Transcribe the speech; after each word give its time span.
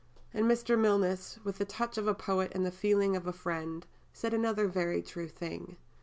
And 0.33 0.45
Mr. 0.47 0.75
Milnes, 0.75 1.37
with 1.43 1.59
the 1.59 1.63
touch 1.65 1.95
of 1.95 2.07
a 2.07 2.15
poet 2.15 2.51
and 2.55 2.65
the 2.65 2.71
feeling 2.71 3.15
of 3.15 3.27
a 3.27 3.31
friend, 3.31 3.85
said 4.11 4.33
another 4.33 4.65
very 4.67 5.03
true 5.03 5.27
thing. 5.27 5.77